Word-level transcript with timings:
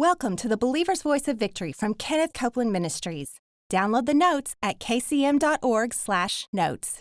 Welcome 0.00 0.36
to 0.36 0.48
the 0.48 0.56
Believer's 0.56 1.02
Voice 1.02 1.28
of 1.28 1.38
Victory 1.38 1.72
from 1.72 1.92
Kenneth 1.92 2.32
Copeland 2.32 2.72
Ministries. 2.72 3.38
Download 3.70 4.06
the 4.06 4.14
notes 4.14 4.56
at 4.62 4.78
kcm.org/notes. 4.78 7.00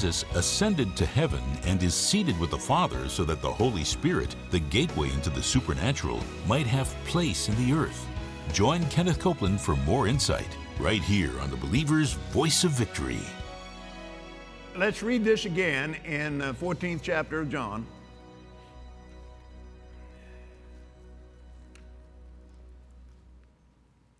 Jesus 0.00 0.24
ascended 0.34 0.96
to 0.96 1.04
heaven 1.04 1.42
and 1.64 1.82
is 1.82 1.94
seated 1.94 2.40
with 2.40 2.48
the 2.48 2.58
Father 2.58 3.06
so 3.06 3.22
that 3.22 3.42
the 3.42 3.52
Holy 3.52 3.84
Spirit, 3.84 4.34
the 4.50 4.58
gateway 4.58 5.12
into 5.12 5.28
the 5.28 5.42
supernatural, 5.42 6.20
might 6.46 6.66
have 6.66 6.88
place 7.04 7.50
in 7.50 7.56
the 7.56 7.74
earth. 7.74 8.06
Join 8.54 8.82
Kenneth 8.86 9.18
Copeland 9.18 9.60
for 9.60 9.76
more 9.76 10.08
insight 10.08 10.56
right 10.78 11.02
here 11.02 11.38
on 11.40 11.50
the 11.50 11.58
Believer's 11.58 12.14
Voice 12.32 12.64
of 12.64 12.70
Victory. 12.70 13.18
Let's 14.74 15.02
read 15.02 15.22
this 15.22 15.44
again 15.44 15.96
in 16.06 16.40
uh, 16.40 16.52
the 16.52 16.58
14th 16.58 17.00
chapter 17.02 17.40
of 17.40 17.50
John. 17.50 17.86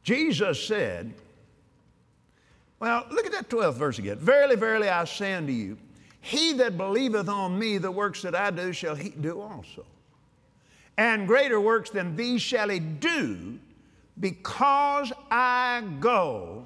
Jesus 0.02 0.62
said, 0.62 1.14
well, 2.80 3.06
look 3.10 3.26
at 3.26 3.32
that 3.32 3.48
12th 3.48 3.74
verse 3.74 3.98
again. 3.98 4.18
Verily, 4.18 4.56
verily, 4.56 4.88
I 4.88 5.04
say 5.04 5.34
unto 5.34 5.52
you, 5.52 5.76
he 6.22 6.54
that 6.54 6.76
believeth 6.76 7.28
on 7.28 7.58
me, 7.58 7.78
the 7.78 7.90
works 7.90 8.22
that 8.22 8.34
I 8.34 8.50
do 8.50 8.72
shall 8.72 8.94
he 8.94 9.10
do 9.10 9.40
also. 9.40 9.84
And 10.98 11.26
greater 11.26 11.60
works 11.60 11.90
than 11.90 12.16
these 12.16 12.42
shall 12.42 12.68
he 12.68 12.78
do, 12.78 13.58
because 14.18 15.12
I 15.30 15.82
go 16.00 16.64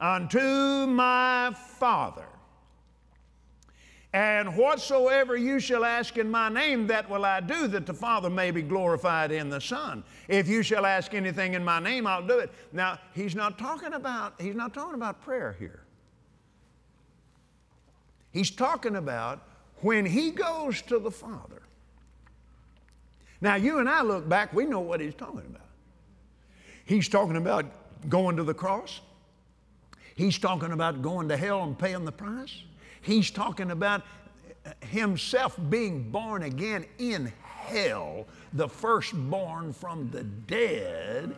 unto 0.00 0.86
my 0.86 1.54
Father. 1.78 2.24
And 4.12 4.54
whatsoever 4.58 5.36
you 5.36 5.58
shall 5.58 5.86
ask 5.86 6.18
in 6.18 6.30
my 6.30 6.50
name, 6.50 6.86
that 6.88 7.08
will 7.08 7.24
I 7.24 7.40
do, 7.40 7.66
that 7.68 7.86
the 7.86 7.94
Father 7.94 8.28
may 8.28 8.50
be 8.50 8.60
glorified 8.60 9.32
in 9.32 9.48
the 9.48 9.60
Son. 9.60 10.04
If 10.28 10.48
you 10.48 10.62
shall 10.62 10.84
ask 10.84 11.14
anything 11.14 11.54
in 11.54 11.64
my 11.64 11.78
name, 11.78 12.06
I'll 12.06 12.26
do 12.26 12.38
it. 12.38 12.50
Now, 12.72 12.98
he's 13.14 13.34
not 13.34 13.58
talking 13.58 13.94
about, 13.94 14.34
he's 14.38 14.54
not 14.54 14.74
talking 14.74 14.94
about 14.94 15.22
prayer 15.22 15.56
here. 15.58 15.84
He's 18.32 18.50
talking 18.50 18.96
about 18.96 19.42
when 19.76 20.04
he 20.04 20.30
goes 20.30 20.82
to 20.82 20.98
the 20.98 21.10
Father. 21.10 21.62
Now, 23.40 23.54
you 23.54 23.78
and 23.78 23.88
I 23.88 24.02
look 24.02 24.28
back, 24.28 24.52
we 24.52 24.66
know 24.66 24.80
what 24.80 25.00
he's 25.00 25.14
talking 25.14 25.46
about. 25.48 25.66
He's 26.84 27.08
talking 27.08 27.36
about 27.36 27.64
going 28.10 28.36
to 28.36 28.44
the 28.44 28.54
cross. 28.54 29.00
He's 30.14 30.38
talking 30.38 30.72
about 30.72 31.00
going 31.00 31.28
to 31.30 31.36
hell 31.36 31.62
and 31.62 31.78
paying 31.78 32.04
the 32.04 32.12
price. 32.12 32.62
He's 33.02 33.30
talking 33.30 33.70
about 33.70 34.02
himself 34.80 35.58
being 35.68 36.10
born 36.10 36.44
again 36.44 36.86
in 36.98 37.32
hell, 37.42 38.26
the 38.52 38.68
firstborn 38.68 39.72
from 39.72 40.10
the 40.10 40.22
dead, 40.22 41.34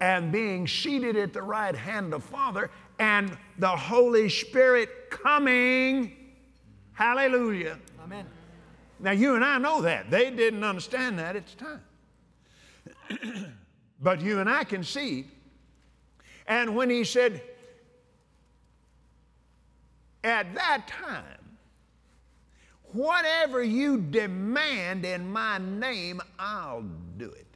and 0.00 0.32
being 0.32 0.66
seated 0.66 1.16
at 1.16 1.32
the 1.32 1.42
right 1.42 1.74
hand 1.74 2.12
of 2.12 2.22
Father, 2.24 2.70
and 2.98 3.36
the 3.58 3.68
Holy 3.68 4.28
Spirit 4.28 5.10
coming. 5.10 6.12
Hallelujah. 6.92 7.78
Amen. 8.02 8.26
Now, 9.00 9.12
you 9.12 9.34
and 9.34 9.44
I 9.44 9.58
know 9.58 9.82
that. 9.82 10.10
They 10.10 10.30
didn't 10.30 10.64
understand 10.64 11.18
that 11.18 11.36
at 11.36 11.46
the 11.46 11.64
time. 13.20 13.54
but 14.00 14.20
you 14.20 14.40
and 14.40 14.48
I 14.48 14.64
can 14.64 14.82
see. 14.84 15.26
And 16.46 16.76
when 16.76 16.90
he 16.90 17.04
said, 17.04 17.42
at 20.24 20.54
that 20.54 20.88
time, 20.88 21.38
whatever 22.92 23.62
you 23.62 24.00
demand 24.00 25.04
in 25.04 25.30
my 25.30 25.58
name, 25.58 26.20
I'll 26.38 26.84
do 27.18 27.30
it. 27.30 27.46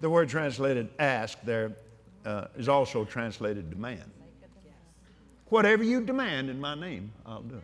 The 0.00 0.10
word 0.10 0.28
translated 0.28 0.88
ask 0.98 1.38
there 1.42 1.72
uh, 2.24 2.46
is 2.56 2.68
also 2.68 3.04
translated 3.04 3.70
demand. 3.70 4.10
Whatever 5.46 5.82
you 5.82 6.00
demand 6.00 6.48
in 6.48 6.60
my 6.60 6.74
name, 6.74 7.12
I'll 7.26 7.42
do 7.42 7.56
it. 7.56 7.62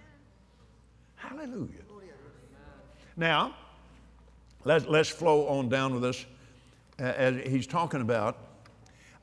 Hallelujah. 1.14 1.68
Now, 3.16 3.54
let's, 4.64 4.86
let's 4.86 5.08
flow 5.08 5.46
on 5.48 5.68
down 5.68 5.94
with 5.94 6.04
us 6.04 6.26
uh, 6.98 7.04
as 7.04 7.36
he's 7.46 7.66
talking 7.66 8.02
about. 8.02 8.36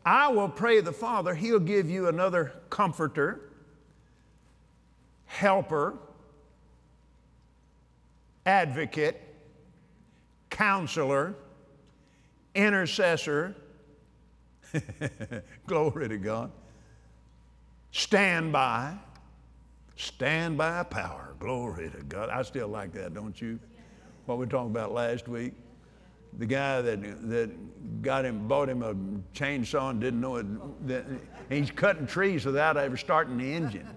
I 0.06 0.28
will 0.28 0.50
pray 0.50 0.82
the 0.82 0.92
Father, 0.92 1.34
he'll 1.34 1.60
give 1.60 1.90
you 1.90 2.08
another 2.08 2.54
comforter, 2.70 3.50
helper, 5.26 5.98
advocate, 8.46 9.22
counselor, 10.50 11.36
intercessor. 12.54 13.56
Glory 15.68 16.10
to 16.10 16.18
God. 16.18 16.52
Stand 17.92 18.52
by. 18.52 18.96
Stand 19.96 20.58
by 20.58 20.84
power. 20.84 21.36
Glory 21.40 21.90
to 21.92 22.04
God. 22.04 22.30
I 22.30 22.42
still 22.42 22.68
like 22.68 22.92
that, 22.94 23.14
don't 23.14 23.40
you? 23.40 23.60
What 24.26 24.38
we 24.38 24.48
talked 24.48 24.72
about 24.72 24.92
last 24.92 25.28
week. 25.28 25.54
The 26.38 26.46
guy 26.46 26.82
that, 26.82 27.30
that 27.30 28.02
got 28.02 28.26
him, 28.26 28.48
bought 28.48 28.70
him 28.70 28.84
a 28.84 28.94
chainsaw 29.38 29.92
and 29.92 30.02
didn't 30.02 30.22
know 30.22 30.38
it. 30.38 30.88
That, 30.88 31.06
he's 31.50 31.72
cutting 31.72 32.08
trees 32.08 32.46
without 32.46 32.78
ever 32.78 32.98
starting 32.98 33.38
the 33.38 33.54
engine. 33.54 33.88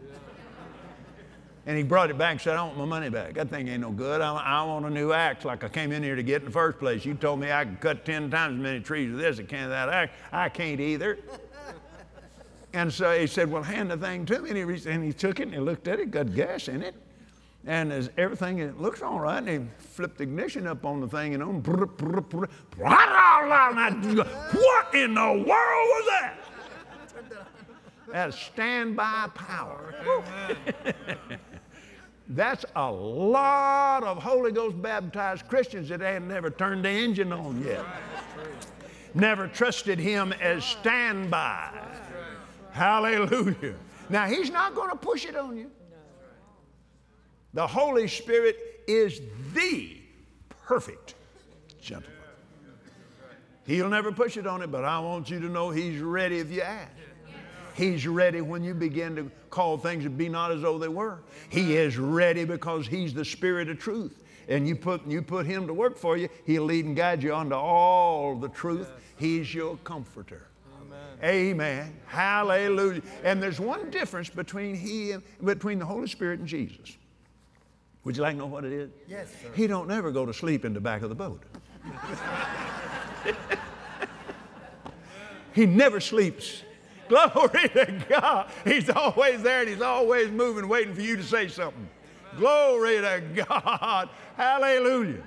And 1.68 1.76
he 1.76 1.82
brought 1.82 2.10
it 2.10 2.18
back 2.18 2.30
and 2.32 2.40
said, 2.40 2.56
I 2.56 2.62
want 2.62 2.78
my 2.78 2.84
money 2.84 3.10
back. 3.10 3.34
That 3.34 3.50
thing 3.50 3.66
ain't 3.66 3.80
no 3.80 3.90
good. 3.90 4.20
I, 4.20 4.36
I 4.36 4.62
want 4.62 4.86
a 4.86 4.90
new 4.90 5.12
axe 5.12 5.44
like 5.44 5.64
I 5.64 5.68
came 5.68 5.90
in 5.90 6.00
here 6.00 6.14
to 6.14 6.22
get 6.22 6.42
in 6.42 6.44
the 6.44 6.52
first 6.52 6.78
place. 6.78 7.04
You 7.04 7.14
told 7.14 7.40
me 7.40 7.50
I 7.50 7.64
could 7.64 7.80
cut 7.80 8.04
10 8.04 8.30
times 8.30 8.54
as 8.54 8.62
many 8.62 8.78
trees 8.78 9.10
with 9.10 9.20
this 9.20 9.32
as 9.32 9.40
I 9.40 9.42
can 9.42 9.68
that 9.70 9.88
axe. 9.88 10.12
I 10.30 10.48
can't 10.48 10.78
either. 10.78 11.18
And 12.72 12.92
so 12.92 13.18
he 13.18 13.26
said, 13.26 13.50
Well, 13.50 13.64
hand 13.64 13.90
the 13.90 13.96
thing 13.96 14.26
to 14.26 14.38
me. 14.40 14.50
And 14.50 14.70
he, 14.70 14.90
and 14.90 15.02
he 15.02 15.12
took 15.12 15.40
it 15.40 15.44
and 15.44 15.54
he 15.54 15.60
looked 15.60 15.88
at 15.88 15.98
it, 15.98 16.12
got 16.12 16.32
gas 16.34 16.68
in 16.68 16.82
it. 16.82 16.94
And 17.66 17.92
as 17.92 18.10
everything 18.16 18.60
it 18.60 18.80
looks 18.80 19.02
all 19.02 19.18
right, 19.18 19.38
and 19.38 19.48
he 19.48 19.58
flipped 19.78 20.18
the 20.18 20.22
ignition 20.22 20.68
up 20.68 20.86
on 20.86 21.00
the 21.00 21.08
thing 21.08 21.34
and 21.34 21.42
on. 21.42 21.60
What 21.62 21.98
in 24.94 25.14
the 25.14 25.20
world 25.20 25.46
was 25.46 26.06
that? 26.10 26.38
That's 28.12 28.38
standby 28.38 29.30
power. 29.34 29.94
That's 32.28 32.64
a 32.74 32.90
lot 32.90 34.02
of 34.04 34.22
Holy 34.22 34.52
Ghost 34.52 34.80
baptized 34.80 35.48
Christians 35.48 35.88
that 35.88 36.02
ain't 36.02 36.26
never 36.26 36.50
turned 36.50 36.84
the 36.84 36.90
engine 36.90 37.32
on 37.32 37.62
yet. 37.64 37.84
Never 39.14 39.48
trusted 39.48 39.98
Him 39.98 40.32
as 40.40 40.64
standby. 40.64 41.70
Hallelujah. 42.72 43.74
Now, 44.08 44.26
He's 44.26 44.50
not 44.50 44.74
going 44.74 44.90
to 44.90 44.96
push 44.96 45.24
it 45.24 45.36
on 45.36 45.56
you. 45.56 45.70
The 47.56 47.66
Holy 47.66 48.06
Spirit 48.06 48.82
is 48.86 49.22
the 49.54 49.96
perfect 50.66 51.14
gentleman. 51.80 52.12
He'll 53.66 53.88
never 53.88 54.12
push 54.12 54.36
it 54.36 54.46
on 54.46 54.60
it, 54.60 54.70
but 54.70 54.84
I 54.84 54.98
want 54.98 55.30
you 55.30 55.40
to 55.40 55.46
know 55.46 55.70
He's 55.70 56.02
ready 56.02 56.38
if 56.38 56.52
you 56.52 56.60
ask. 56.60 56.92
He's 57.74 58.06
ready 58.06 58.42
when 58.42 58.62
you 58.62 58.74
begin 58.74 59.16
to 59.16 59.30
call 59.48 59.78
things 59.78 60.04
to 60.04 60.10
be 60.10 60.28
not 60.28 60.52
as 60.52 60.60
though 60.60 60.76
they 60.76 60.88
were. 60.88 61.20
He 61.48 61.78
is 61.78 61.96
ready 61.96 62.44
because 62.44 62.86
He's 62.86 63.14
the 63.14 63.24
Spirit 63.24 63.70
of 63.70 63.78
truth. 63.78 64.22
And 64.50 64.68
you 64.68 64.76
put, 64.76 65.06
you 65.06 65.22
put 65.22 65.46
Him 65.46 65.66
to 65.66 65.72
work 65.72 65.96
for 65.96 66.18
you, 66.18 66.28
He'll 66.44 66.64
lead 66.64 66.84
and 66.84 66.94
guide 66.94 67.22
you 67.22 67.34
unto 67.34 67.54
all 67.54 68.36
the 68.36 68.50
truth. 68.50 68.90
He's 69.16 69.54
your 69.54 69.78
comforter. 69.78 70.48
Amen. 71.24 71.96
Hallelujah. 72.04 73.00
And 73.24 73.42
there's 73.42 73.58
one 73.58 73.88
difference 73.88 74.28
between 74.28 74.76
He 74.76 75.12
and, 75.12 75.22
between 75.42 75.78
the 75.78 75.86
Holy 75.86 76.06
Spirit 76.06 76.40
and 76.40 76.46
Jesus. 76.46 76.98
Would 78.06 78.16
you 78.16 78.22
like 78.22 78.34
to 78.34 78.38
know 78.38 78.46
what 78.46 78.64
it 78.64 78.72
is? 78.72 78.90
Yes, 79.08 79.28
sir. 79.42 79.48
He 79.56 79.66
don't 79.66 79.88
never 79.88 80.12
go 80.12 80.24
to 80.24 80.32
sleep 80.32 80.64
in 80.64 80.72
the 80.72 80.80
back 80.80 81.02
of 81.02 81.08
the 81.08 81.14
boat. 81.16 81.42
he 85.52 85.66
never 85.66 85.98
sleeps. 85.98 86.62
Glory 87.08 87.68
to 87.70 88.04
God. 88.08 88.48
He's 88.64 88.88
always 88.90 89.42
there 89.42 89.62
and 89.62 89.68
he's 89.68 89.82
always 89.82 90.30
moving, 90.30 90.68
waiting 90.68 90.94
for 90.94 91.00
you 91.00 91.16
to 91.16 91.24
say 91.24 91.48
something. 91.48 91.88
Glory 92.36 93.00
to 93.00 93.44
God. 93.48 94.08
Hallelujah. 94.36 95.24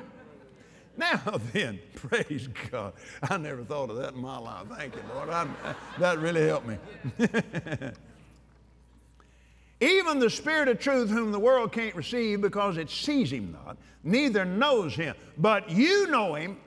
Now 0.95 1.37
then, 1.51 1.79
praise 1.95 2.47
God. 2.71 2.93
I 3.21 3.35
never 3.35 3.65
thought 3.65 3.89
of 3.89 3.97
that 3.97 4.13
in 4.13 4.21
my 4.21 4.37
life. 4.37 4.67
Thank 4.77 4.95
you, 4.95 5.01
Lord. 5.13 5.29
I, 5.29 5.47
that 5.97 6.17
really 6.19 6.47
helped 6.47 6.67
me. 6.67 6.77
Even 9.81 10.19
the 10.19 10.29
Spirit 10.29 10.67
of 10.67 10.79
truth, 10.79 11.09
whom 11.09 11.31
the 11.31 11.39
world 11.39 11.71
can't 11.71 11.95
receive 11.95 12.41
because 12.41 12.77
it 12.77 12.89
sees 12.89 13.31
him 13.31 13.51
not, 13.51 13.77
neither 14.03 14.43
knows 14.43 14.93
him. 14.93 15.15
But 15.37 15.69
you 15.69 16.07
know 16.07 16.35
him. 16.35 16.57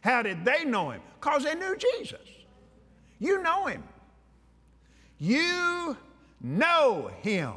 How 0.00 0.22
did 0.22 0.44
they 0.44 0.64
know 0.64 0.90
him? 0.90 1.02
Because 1.20 1.44
they 1.44 1.54
knew 1.54 1.76
Jesus. 1.76 2.26
You 3.18 3.42
know 3.42 3.66
him. 3.66 3.82
You 5.18 5.96
know 6.40 7.10
him. 7.20 7.52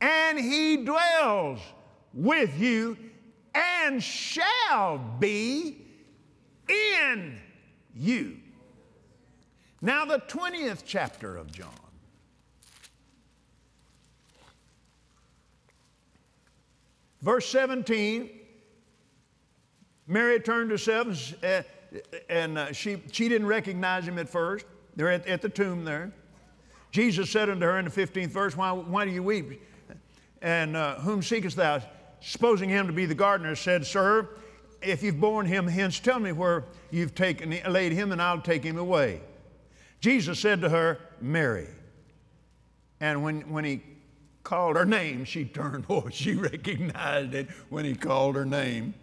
And 0.00 0.38
he 0.38 0.78
dwells 0.78 1.60
with 2.14 2.58
you 2.58 2.96
and 3.54 4.02
shall 4.02 4.98
be 5.18 5.76
in 6.68 7.38
you. 7.94 8.38
Now, 9.82 10.06
the 10.06 10.20
20th 10.20 10.82
chapter 10.86 11.36
of 11.36 11.52
John. 11.52 11.68
Verse 17.24 17.46
17, 17.46 18.28
Mary 20.06 20.38
turned 20.40 20.70
herself 20.70 21.32
uh, 21.42 21.62
and 22.28 22.58
uh, 22.58 22.72
she, 22.72 22.98
she 23.12 23.30
didn't 23.30 23.46
recognize 23.46 24.06
him 24.06 24.18
at 24.18 24.28
first. 24.28 24.66
They're 24.94 25.10
at, 25.10 25.26
at, 25.26 25.40
the 25.40 25.48
tomb 25.48 25.86
there. 25.86 26.12
Jesus 26.90 27.30
said 27.30 27.48
unto 27.48 27.64
her 27.64 27.78
in 27.78 27.86
the 27.86 27.90
15th 27.90 28.28
verse, 28.28 28.54
Why, 28.54 28.72
why 28.72 29.06
do 29.06 29.10
you 29.10 29.22
weep? 29.22 29.62
And 30.42 30.76
uh, 30.76 30.96
whom 30.96 31.22
seekest 31.22 31.56
thou? 31.56 31.80
Supposing 32.20 32.68
him 32.68 32.88
to 32.88 32.92
be 32.92 33.06
the 33.06 33.14
gardener, 33.14 33.56
said, 33.56 33.86
Sir, 33.86 34.28
if 34.82 35.02
you've 35.02 35.18
borne 35.18 35.46
him 35.46 35.66
hence, 35.66 36.00
tell 36.00 36.20
me 36.20 36.32
where 36.32 36.66
you've 36.90 37.14
taken, 37.14 37.58
laid 37.72 37.92
him, 37.92 38.12
and 38.12 38.20
I'll 38.20 38.42
take 38.42 38.62
him 38.62 38.76
away. 38.76 39.22
Jesus 39.98 40.38
said 40.38 40.60
to 40.60 40.68
her, 40.68 40.98
Mary. 41.22 41.68
And 43.00 43.22
when, 43.22 43.50
when 43.50 43.64
he 43.64 43.80
called 44.44 44.76
her 44.76 44.84
name, 44.84 45.24
she 45.24 45.44
turned. 45.44 45.86
Oh, 45.90 46.08
she 46.10 46.34
recognized 46.34 47.34
it 47.34 47.48
when 47.70 47.84
he 47.84 47.94
called 47.94 48.36
her 48.36 48.44
name. 48.44 48.94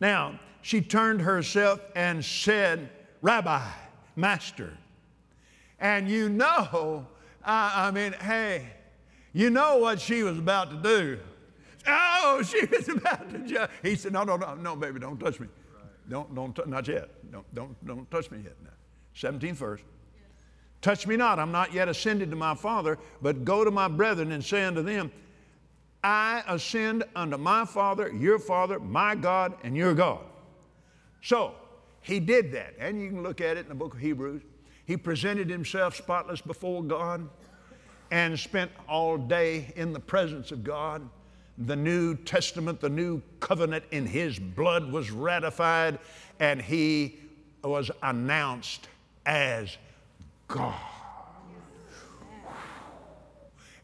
Now, 0.00 0.38
she 0.60 0.80
turned 0.80 1.22
herself 1.22 1.80
and 1.96 2.24
said, 2.24 2.90
Rabbi, 3.22 3.64
Master. 4.16 4.76
And 5.80 6.08
you 6.08 6.28
know, 6.28 7.06
I, 7.44 7.88
I 7.88 7.90
mean, 7.92 8.12
hey, 8.12 8.66
you 9.32 9.50
know 9.50 9.78
what 9.78 10.00
she 10.00 10.22
was 10.22 10.38
about 10.38 10.70
to 10.70 10.76
do. 10.76 11.18
Oh, 11.86 12.42
she 12.46 12.66
was 12.66 12.88
about 12.88 13.30
to 13.30 13.38
jump. 13.38 13.70
He 13.82 13.94
said, 13.94 14.12
No, 14.12 14.24
no, 14.24 14.36
no, 14.36 14.54
no, 14.54 14.76
baby, 14.76 14.98
don't 15.00 15.18
touch 15.18 15.40
me. 15.40 15.46
Don't, 16.08 16.34
don't, 16.34 16.66
not 16.66 16.88
yet. 16.88 17.08
Don't, 17.30 17.54
don't, 17.54 17.86
don't 17.86 18.10
touch 18.10 18.30
me 18.30 18.40
yet. 18.42 18.56
Now. 18.62 18.70
17th 19.30 19.54
verse. 19.54 19.80
Touch 20.80 21.06
me 21.06 21.16
not, 21.16 21.38
I'm 21.38 21.52
not 21.52 21.72
yet 21.72 21.88
ascended 21.88 22.30
to 22.30 22.36
my 22.36 22.54
Father, 22.54 22.98
but 23.20 23.44
go 23.44 23.64
to 23.64 23.70
my 23.70 23.88
brethren 23.88 24.32
and 24.32 24.44
say 24.44 24.64
unto 24.64 24.82
them, 24.82 25.10
I 26.04 26.44
ascend 26.46 27.04
unto 27.16 27.36
my 27.36 27.64
Father, 27.64 28.12
your 28.12 28.38
Father, 28.38 28.78
my 28.78 29.14
God, 29.16 29.54
and 29.64 29.76
your 29.76 29.94
God. 29.94 30.20
So, 31.22 31.54
he 32.00 32.20
did 32.20 32.52
that. 32.52 32.74
And 32.78 33.00
you 33.00 33.08
can 33.08 33.22
look 33.22 33.40
at 33.40 33.56
it 33.56 33.60
in 33.60 33.68
the 33.68 33.74
book 33.74 33.94
of 33.94 34.00
Hebrews. 34.00 34.42
He 34.86 34.96
presented 34.96 35.50
himself 35.50 35.96
spotless 35.96 36.40
before 36.40 36.82
God 36.82 37.28
and 38.10 38.38
spent 38.38 38.70
all 38.88 39.18
day 39.18 39.72
in 39.76 39.92
the 39.92 40.00
presence 40.00 40.52
of 40.52 40.64
God. 40.64 41.06
The 41.58 41.76
New 41.76 42.14
Testament, 42.14 42.80
the 42.80 42.88
new 42.88 43.20
covenant 43.40 43.84
in 43.90 44.06
his 44.06 44.38
blood 44.38 44.90
was 44.90 45.10
ratified, 45.10 45.98
and 46.38 46.62
he 46.62 47.18
was 47.62 47.90
announced 48.02 48.88
as 49.26 49.76
God. 50.48 50.74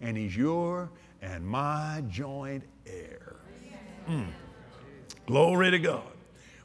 And 0.00 0.16
He's 0.16 0.36
your 0.36 0.90
and 1.22 1.46
my 1.46 2.02
joint 2.08 2.64
heir. 2.86 3.36
Mm. 4.08 4.26
Glory 5.26 5.70
to 5.70 5.78
God. 5.78 6.02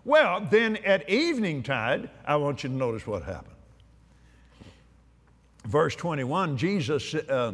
Well, 0.03 0.41
then 0.49 0.77
at 0.77 1.09
evening 1.09 1.63
tide, 1.63 2.09
I 2.25 2.35
want 2.35 2.63
you 2.63 2.69
to 2.69 2.75
notice 2.75 3.05
what 3.05 3.23
happened. 3.23 3.55
Verse 5.65 5.95
21 5.95 6.57
Jesus, 6.57 7.13
uh, 7.13 7.53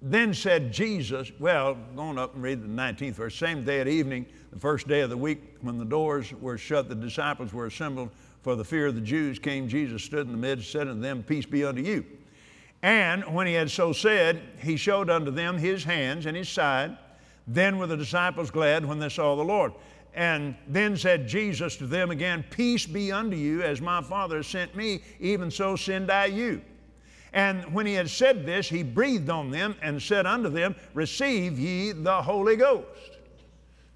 then 0.00 0.34
said 0.34 0.72
Jesus, 0.72 1.30
well, 1.38 1.76
going 1.94 2.18
up 2.18 2.34
and 2.34 2.42
read 2.42 2.62
the 2.62 2.68
19th 2.68 3.12
verse, 3.14 3.36
same 3.36 3.64
day 3.64 3.80
at 3.80 3.88
evening, 3.88 4.26
the 4.52 4.58
first 4.58 4.88
day 4.88 5.00
of 5.00 5.10
the 5.10 5.16
week, 5.16 5.56
when 5.60 5.78
the 5.78 5.84
doors 5.84 6.32
were 6.34 6.58
shut, 6.58 6.88
the 6.88 6.94
disciples 6.94 7.52
were 7.52 7.66
assembled 7.66 8.10
for 8.42 8.56
the 8.56 8.64
fear 8.64 8.88
of 8.88 8.94
the 8.94 9.00
Jews 9.00 9.38
came 9.38 9.68
Jesus, 9.68 10.02
stood 10.02 10.26
in 10.26 10.32
the 10.32 10.38
midst, 10.38 10.70
said 10.70 10.88
unto 10.88 11.00
them, 11.00 11.22
Peace 11.22 11.46
be 11.46 11.64
unto 11.64 11.80
you. 11.80 12.04
And 12.82 13.22
when 13.32 13.46
he 13.46 13.52
had 13.52 13.70
so 13.70 13.92
said, 13.92 14.42
he 14.60 14.76
showed 14.76 15.08
unto 15.08 15.30
them 15.30 15.56
his 15.56 15.84
hands 15.84 16.26
and 16.26 16.36
his 16.36 16.48
side. 16.48 16.98
Then 17.46 17.78
were 17.78 17.86
the 17.86 17.96
disciples 17.96 18.50
glad 18.50 18.84
when 18.84 18.98
they 18.98 19.08
saw 19.08 19.36
the 19.36 19.42
Lord. 19.42 19.72
And 20.14 20.56
then 20.68 20.96
said 20.96 21.28
Jesus 21.28 21.76
to 21.76 21.86
them 21.86 22.10
again, 22.10 22.44
Peace 22.50 22.84
be 22.84 23.12
unto 23.12 23.36
you, 23.36 23.62
as 23.62 23.80
my 23.80 24.02
Father 24.02 24.42
sent 24.42 24.74
me, 24.76 25.02
even 25.20 25.50
so 25.50 25.76
send 25.76 26.10
I 26.10 26.26
you. 26.26 26.60
And 27.32 27.72
when 27.72 27.86
he 27.86 27.94
had 27.94 28.10
said 28.10 28.44
this, 28.44 28.68
he 28.68 28.82
breathed 28.82 29.30
on 29.30 29.50
them 29.50 29.74
and 29.80 30.02
said 30.02 30.26
unto 30.26 30.50
them, 30.50 30.76
Receive 30.92 31.58
ye 31.58 31.92
the 31.92 32.20
Holy 32.22 32.56
Ghost. 32.56 33.11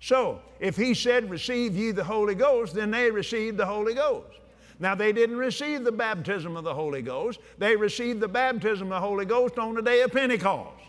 So, 0.01 0.41
if 0.61 0.77
he 0.77 0.95
said, 0.95 1.31
Receive 1.31 1.77
ye 1.77 1.91
the 1.91 2.05
Holy 2.05 2.35
Ghost, 2.35 2.75
then 2.75 2.91
they 2.91 3.11
received 3.11 3.57
the 3.57 3.67
Holy 3.67 3.95
Ghost. 3.95 4.39
Now, 4.79 4.95
they 4.95 5.13
didn't 5.13 5.39
receive 5.39 5.85
the 5.85 5.93
baptism 5.93 6.57
of 6.57 6.65
the 6.65 6.75
Holy 6.75 7.03
Ghost, 7.03 7.41
they 7.59 7.77
received 7.77 8.21
the 8.21 8.29
baptism 8.29 8.93
of 8.93 9.01
the 9.03 9.07
Holy 9.07 9.25
Ghost 9.25 9.59
on 9.59 9.75
the 9.75 9.83
day 9.83 10.03
of 10.03 10.13
Pentecost. 10.13 10.85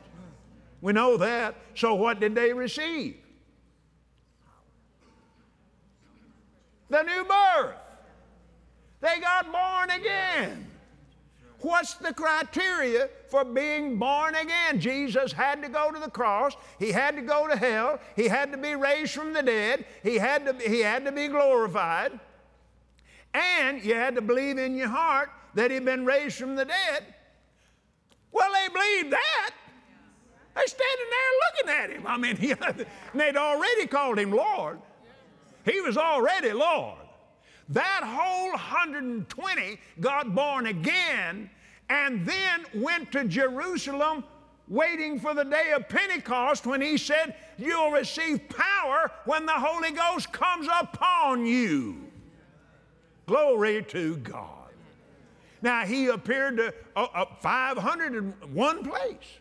We 0.82 0.94
know 0.94 1.18
that. 1.18 1.56
So, 1.76 1.96
what 1.96 2.20
did 2.20 2.36
they 2.36 2.54
receive? 2.54 3.18
The 6.90 7.02
new 7.02 7.26
birth. 7.26 7.76
They 9.02 9.20
got 9.20 9.52
born 9.52 9.90
again. 10.00 10.68
What's 11.68 11.96
the 11.96 12.14
criteria 12.14 13.10
for 13.28 13.44
being 13.44 13.98
born 13.98 14.36
again? 14.36 14.80
Jesus 14.80 15.34
had 15.34 15.62
to 15.64 15.68
go 15.68 15.92
to 15.92 16.00
the 16.00 16.10
cross. 16.10 16.54
He 16.80 16.94
had 16.94 17.18
to 17.18 17.22
go 17.22 17.46
to 17.46 17.58
hell. 17.58 18.00
He 18.16 18.30
had 18.30 18.54
to 18.54 18.58
be 18.58 18.74
raised 18.76 19.14
from 19.14 19.34
the 19.34 19.44
dead. 19.44 19.84
He 20.02 20.16
had 20.16 20.46
to, 20.46 20.70
he 20.70 20.80
had 20.80 21.04
to 21.04 21.12
be 21.12 21.28
glorified. 21.28 22.18
And 23.34 23.84
you 23.84 23.96
had 23.96 24.16
to 24.16 24.22
believe 24.22 24.58
in 24.58 24.78
your 24.78 24.88
heart 24.88 25.30
that 25.56 25.70
he'd 25.70 25.84
been 25.84 26.06
raised 26.06 26.38
from 26.38 26.56
the 26.56 26.64
dead. 26.64 27.04
Well, 28.32 28.50
they 28.54 28.70
believed 28.70 29.12
that. 29.12 29.52
They're 30.56 30.68
standing 30.68 31.06
there 31.10 31.34
looking 31.44 31.84
at 31.84 31.98
him. 31.98 32.08
I 32.08 32.18
mean, 32.18 32.38
he, 32.38 32.54
they'd 33.14 33.36
already 33.36 33.88
called 33.88 34.20
him 34.20 34.32
Lord. 34.32 34.80
He 35.66 35.82
was 35.82 35.98
already 35.98 36.54
Lord. 36.54 37.00
That 37.68 38.04
whole 38.06 38.52
120 38.52 39.80
got 40.00 40.34
born 40.34 40.68
again 40.68 41.50
and 41.90 42.26
then 42.26 42.66
went 42.74 43.12
to 43.14 43.24
Jerusalem 43.26 44.24
waiting 44.68 45.20
for 45.20 45.34
the 45.34 45.44
day 45.44 45.72
of 45.76 45.88
Pentecost 45.88 46.66
when 46.66 46.82
he 46.82 46.98
said, 46.98 47.36
You'll 47.58 47.92
receive 47.92 48.50
power 48.50 49.12
when 49.26 49.46
the 49.46 49.54
Holy 49.54 49.92
Ghost 49.92 50.32
comes 50.32 50.68
upon 50.80 51.46
you. 51.46 52.12
Glory 53.26 53.84
to 53.90 54.18
God. 54.18 54.54
Now, 55.62 55.86
he 55.86 56.08
appeared 56.08 56.58
to 56.58 56.74
uh, 56.96 57.08
uh, 57.14 57.26
501 57.42 58.84
place. 58.84 59.40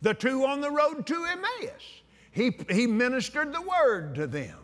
The 0.00 0.14
two 0.14 0.44
on 0.44 0.60
the 0.60 0.70
road 0.70 1.06
to 1.06 1.24
Emmaus. 1.24 1.82
He, 2.32 2.56
he 2.70 2.86
ministered 2.86 3.52
the 3.52 3.60
word 3.60 4.14
to 4.16 4.26
them. 4.26 4.58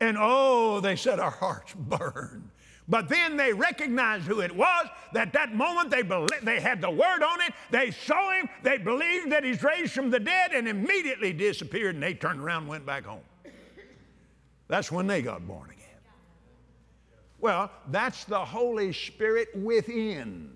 And 0.00 0.16
oh, 0.18 0.80
they 0.80 0.96
said, 0.96 1.20
Our 1.20 1.30
hearts 1.30 1.74
burn. 1.78 2.49
But 2.90 3.08
then 3.08 3.36
they 3.36 3.52
recognized 3.52 4.24
who 4.24 4.40
it 4.40 4.54
was. 4.54 4.88
That 5.12 5.32
that 5.34 5.54
moment 5.54 5.90
they, 5.90 6.02
believed, 6.02 6.44
they 6.44 6.58
had 6.58 6.80
the 6.80 6.90
word 6.90 7.22
on 7.22 7.40
it. 7.40 7.54
They 7.70 7.92
saw 7.92 8.32
him. 8.32 8.48
They 8.64 8.78
believed 8.78 9.30
that 9.30 9.44
he's 9.44 9.62
raised 9.62 9.92
from 9.92 10.10
the 10.10 10.18
dead 10.18 10.50
and 10.52 10.66
immediately 10.66 11.32
disappeared 11.32 11.94
and 11.94 12.02
they 12.02 12.14
turned 12.14 12.40
around 12.40 12.62
and 12.62 12.68
went 12.68 12.84
back 12.84 13.04
home. 13.04 13.22
That's 14.66 14.90
when 14.90 15.06
they 15.06 15.22
got 15.22 15.46
born 15.46 15.70
again. 15.70 15.76
Well, 17.38 17.70
that's 17.88 18.24
the 18.24 18.44
Holy 18.44 18.92
Spirit 18.92 19.48
within. 19.54 20.50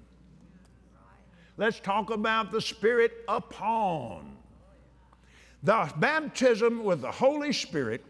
Let's 1.56 1.78
talk 1.78 2.10
about 2.10 2.50
the 2.50 2.60
Spirit 2.60 3.12
upon. 3.28 4.36
The 5.62 5.90
baptism 5.96 6.82
with 6.82 7.00
the 7.00 7.12
Holy 7.12 7.52
Spirit 7.52 8.04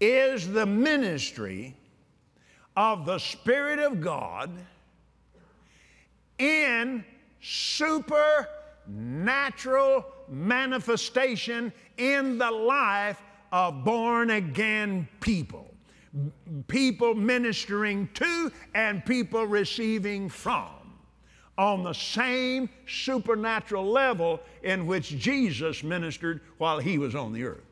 is 0.00 0.48
the 0.48 0.64
ministry 0.64 1.76
of 2.78 3.04
the 3.04 3.18
Spirit 3.18 3.78
of 3.80 4.00
God 4.00 4.50
in 6.38 7.04
supernatural 7.40 10.06
manifestation 10.28 11.72
in 11.96 12.38
the 12.38 12.48
life 12.48 13.20
of 13.50 13.84
born 13.84 14.30
again 14.30 15.08
people. 15.18 15.74
People 16.68 17.16
ministering 17.16 18.08
to 18.14 18.52
and 18.76 19.04
people 19.04 19.44
receiving 19.44 20.28
from 20.28 20.68
on 21.58 21.82
the 21.82 21.92
same 21.92 22.70
supernatural 22.86 23.90
level 23.90 24.38
in 24.62 24.86
which 24.86 25.18
Jesus 25.18 25.82
ministered 25.82 26.42
while 26.58 26.78
he 26.78 26.96
was 26.96 27.16
on 27.16 27.32
the 27.32 27.42
earth. 27.42 27.64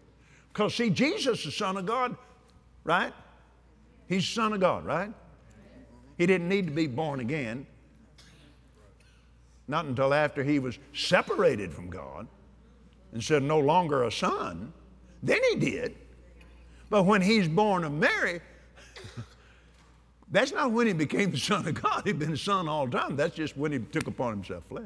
Because, 0.53 0.75
see, 0.75 0.91
Jesus 0.91 1.45
the 1.45 1.53
Son 1.53 1.77
of 1.77 1.87
God, 1.87 2.17
right? 2.83 3.13
He's 4.09 4.27
Son 4.27 4.53
of 4.53 4.61
God, 4.61 4.85
right? 4.85 5.13
He 6.19 6.27
didn't 6.27 6.49
need 6.49 6.67
to 6.67 6.73
be 6.73 6.87
born 6.87 7.21
again. 7.21 7.67
Not 9.69 9.85
until 9.87 10.15
after 10.15 10.45
he 10.45 10.59
was 10.59 10.79
separated 10.95 11.73
from 11.73 11.91
God 11.91 12.27
and 13.13 13.23
said, 13.23 13.43
no 13.43 13.59
longer 13.59 14.05
a 14.05 14.13
son. 14.13 14.73
Then 15.23 15.41
he 15.51 15.57
did. 15.57 15.97
But 16.89 17.03
when 17.03 17.21
he's 17.21 17.49
born 17.49 17.83
of 17.83 17.93
Mary, 17.93 18.41
that's 20.31 20.53
not 20.53 20.71
when 20.71 20.87
he 20.87 20.93
became 20.93 21.33
the 21.33 21.39
Son 21.39 21.67
of 21.67 21.83
God. 21.83 22.03
He'd 22.05 22.19
been 22.19 22.31
the 22.31 22.37
Son 22.37 22.69
all 22.69 22.87
the 22.87 22.97
time. 22.97 23.17
That's 23.17 23.35
just 23.35 23.57
when 23.57 23.73
he 23.73 23.81
took 23.81 24.07
upon 24.07 24.35
himself 24.35 24.65
flesh. 24.69 24.85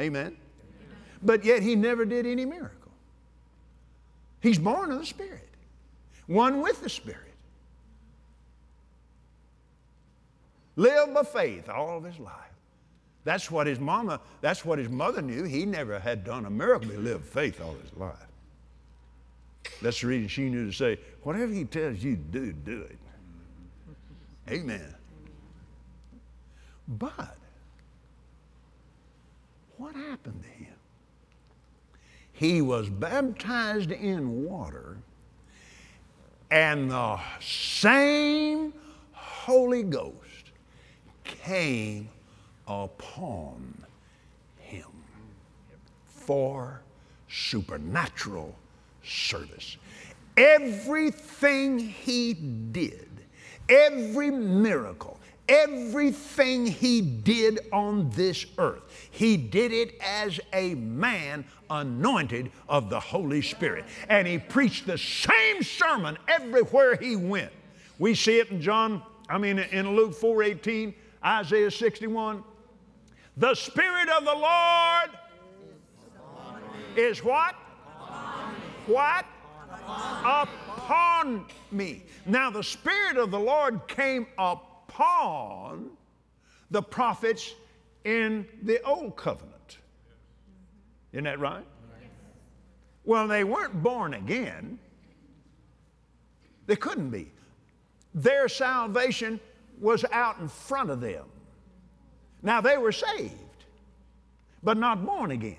Amen. 0.00 0.36
But 1.22 1.44
yet 1.44 1.62
he 1.62 1.76
never 1.76 2.04
did 2.04 2.26
any 2.26 2.46
miracle. 2.46 2.90
He's 4.40 4.58
born 4.58 4.90
of 4.90 4.98
the 4.98 5.06
Spirit, 5.06 5.48
one 6.26 6.62
with 6.62 6.80
the 6.80 6.88
Spirit. 6.88 7.33
Live 10.76 11.14
by 11.14 11.22
faith 11.22 11.68
all 11.68 11.98
of 11.98 12.04
his 12.04 12.18
life. 12.18 12.32
That's 13.24 13.50
what 13.50 13.66
his 13.66 13.80
mama, 13.80 14.20
that's 14.40 14.64
what 14.64 14.78
his 14.78 14.88
mother 14.88 15.22
knew. 15.22 15.44
He 15.44 15.64
never 15.64 15.98
had 15.98 16.24
done 16.24 16.44
a 16.44 16.50
miracle. 16.50 16.90
He 16.90 16.96
lived 16.96 17.24
faith 17.24 17.60
all 17.60 17.74
his 17.82 17.96
life. 17.96 18.16
That's 19.80 20.00
the 20.00 20.08
reason 20.08 20.28
she 20.28 20.50
knew 20.50 20.66
to 20.66 20.72
say, 20.72 20.98
whatever 21.22 21.52
he 21.52 21.64
tells 21.64 22.02
you 22.02 22.16
to 22.16 22.22
do, 22.22 22.52
do 22.52 22.82
it. 22.82 22.98
Amen. 24.50 24.94
But 26.86 27.36
what 29.78 29.94
happened 29.94 30.42
to 30.42 30.48
him? 30.48 30.74
He 32.32 32.60
was 32.60 32.90
baptized 32.90 33.90
in 33.90 34.44
water, 34.44 34.98
and 36.50 36.90
the 36.90 37.18
same 37.40 38.74
Holy 39.12 39.82
Ghost 39.82 40.50
came 41.44 42.08
upon 42.66 43.74
him 44.58 44.88
for 46.06 46.80
supernatural 47.28 48.54
service. 49.04 49.76
Everything 50.36 51.78
he 51.78 52.34
did, 52.34 53.08
every 53.68 54.30
miracle, 54.30 55.18
everything 55.48 56.66
he 56.66 57.00
did 57.00 57.60
on 57.72 58.08
this 58.10 58.46
earth, 58.58 58.82
he 59.10 59.36
did 59.36 59.70
it 59.72 59.94
as 60.00 60.40
a 60.52 60.74
man 60.74 61.44
anointed 61.68 62.50
of 62.68 62.88
the 62.88 62.98
Holy 62.98 63.42
Spirit. 63.42 63.84
And 64.08 64.26
he 64.26 64.38
preached 64.38 64.86
the 64.86 64.98
same 64.98 65.62
sermon 65.62 66.16
everywhere 66.26 66.96
he 66.96 67.16
went. 67.16 67.52
We 67.98 68.14
see 68.14 68.38
it 68.38 68.50
in 68.50 68.60
John, 68.60 69.02
I 69.28 69.38
mean 69.38 69.58
in 69.58 69.94
Luke 69.94 70.14
4:18, 70.14 70.94
Isaiah 71.24 71.70
61. 71.70 72.44
The 73.36 73.54
Spirit 73.54 74.08
of 74.10 74.24
the 74.24 74.34
Lord 74.34 75.10
is 76.96 77.24
what? 77.24 77.54
What? 78.86 79.24
Upon 79.86 81.46
me. 81.70 82.04
Now, 82.26 82.50
the 82.50 82.62
Spirit 82.62 83.16
of 83.16 83.30
the 83.30 83.38
Lord 83.38 83.86
came 83.88 84.26
upon 84.38 85.90
the 86.70 86.82
prophets 86.82 87.54
in 88.04 88.46
the 88.62 88.82
Old 88.82 89.16
Covenant. 89.16 89.78
Isn't 91.12 91.24
that 91.24 91.38
right? 91.38 91.64
Well, 93.04 93.28
they 93.28 93.44
weren't 93.44 93.82
born 93.82 94.14
again. 94.14 94.78
They 96.66 96.76
couldn't 96.76 97.10
be. 97.10 97.30
Their 98.14 98.48
salvation 98.48 99.40
was 99.84 100.02
out 100.10 100.38
in 100.38 100.48
front 100.48 100.88
of 100.88 101.02
them. 101.02 101.26
Now 102.42 102.62
they 102.62 102.78
were 102.78 102.90
saved, 102.90 103.34
but 104.62 104.78
not 104.78 105.04
born 105.04 105.30
again. 105.30 105.58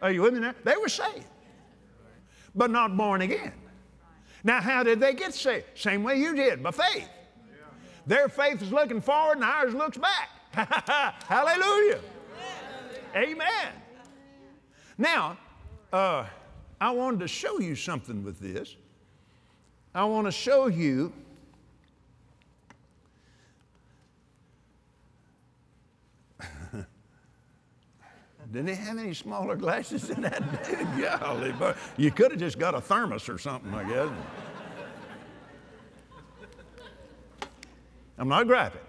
Are 0.00 0.10
you 0.10 0.22
with 0.22 0.32
me 0.32 0.40
now? 0.40 0.54
They 0.64 0.76
were 0.76 0.88
saved, 0.88 1.26
but 2.54 2.70
not 2.70 2.96
born 2.96 3.20
again. 3.20 3.52
Now, 4.42 4.62
how 4.62 4.82
did 4.82 5.00
they 5.00 5.12
get 5.12 5.34
saved? 5.34 5.66
Same 5.74 6.02
way 6.02 6.16
you 6.16 6.34
did, 6.34 6.62
by 6.62 6.70
faith. 6.70 7.08
Their 8.06 8.30
faith 8.30 8.62
is 8.62 8.72
looking 8.72 9.02
forward 9.02 9.34
and 9.34 9.44
ours 9.44 9.74
looks 9.74 9.98
back. 9.98 10.30
Hallelujah. 11.24 12.00
Amen. 13.14 13.72
Now, 14.96 15.36
uh, 15.92 16.24
I 16.80 16.90
wanted 16.92 17.20
to 17.20 17.28
show 17.28 17.60
you 17.60 17.74
something 17.74 18.24
with 18.24 18.40
this. 18.40 18.76
I 19.98 20.04
want 20.04 20.28
to 20.28 20.30
show 20.30 20.68
you 20.68 21.12
Didn't 28.52 28.68
he 28.68 28.74
have 28.76 28.96
any 28.96 29.12
smaller 29.12 29.56
glasses 29.56 30.06
than 30.06 30.20
that? 30.22 30.40
Golly, 31.20 31.50
but 31.58 31.76
you 31.96 32.12
could 32.12 32.30
have 32.30 32.38
just 32.38 32.60
got 32.60 32.76
a 32.76 32.80
thermos 32.80 33.28
or 33.28 33.38
something, 33.38 33.74
I 33.74 33.82
guess. 33.88 34.08
I'm 38.16 38.28
not 38.28 38.46
graphic. 38.46 38.84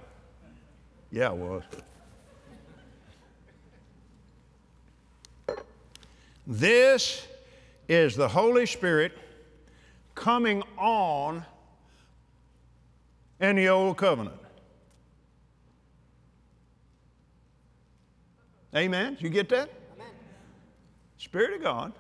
Yeah, 1.11 1.29
I 1.29 1.33
was. 1.33 1.63
This 6.45 7.25
is 7.87 8.15
the 8.15 8.27
Holy 8.27 8.67
Spirit 8.67 9.17
coming 10.19 10.61
on 10.77 11.45
in 13.39 13.55
the 13.55 13.69
Old 13.69 13.97
Covenant. 13.97 14.35
Amen. 18.75 19.17
You 19.19 19.29
get 19.29 19.47
that? 19.49 19.69
Amen. 19.95 20.13
Spirit 21.17 21.53
of 21.53 21.63
God. 21.63 21.93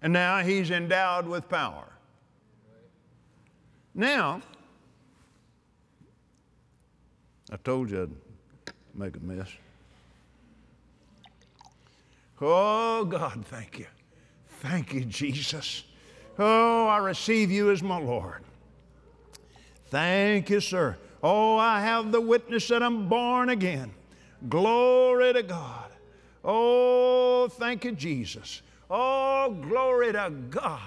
And 0.00 0.12
now 0.12 0.38
he's 0.38 0.70
endowed 0.70 1.28
with 1.28 1.48
power. 1.48 1.92
Now, 3.94 4.40
I 7.52 7.56
told 7.58 7.90
you 7.90 8.02
I'd 8.02 8.74
make 8.94 9.16
a 9.16 9.20
mess. 9.20 9.48
Oh, 12.40 13.04
God, 13.04 13.44
thank 13.46 13.78
you. 13.78 13.86
Thank 14.60 14.94
you, 14.94 15.04
Jesus. 15.04 15.84
Oh, 16.38 16.86
I 16.86 16.98
receive 16.98 17.50
you 17.50 17.70
as 17.70 17.82
my 17.82 17.98
Lord. 17.98 18.42
Thank 19.86 20.50
you, 20.50 20.60
sir. 20.60 20.96
Oh, 21.22 21.56
I 21.56 21.80
have 21.80 22.12
the 22.12 22.20
witness 22.20 22.68
that 22.68 22.82
I'm 22.82 23.08
born 23.08 23.48
again. 23.48 23.92
Glory 24.48 25.32
to 25.32 25.42
God. 25.42 25.90
Oh, 26.44 27.48
thank 27.48 27.84
you, 27.84 27.92
Jesus. 27.92 28.62
Oh, 28.90 29.50
glory 29.62 30.12
to 30.12 30.32
God. 30.50 30.80